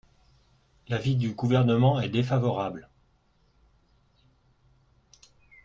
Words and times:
L’avis 0.87 1.15
du 1.15 1.29
Gouvernement 1.33 1.99
est 1.99 2.09
défavorable. 2.09 2.89